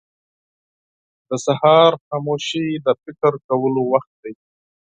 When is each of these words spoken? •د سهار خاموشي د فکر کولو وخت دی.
•د 1.29 1.31
سهار 1.45 1.91
خاموشي 2.05 2.67
د 2.85 2.87
فکر 3.03 3.33
کولو 3.47 3.81
وخت 3.93 4.11
دی. 4.23 4.33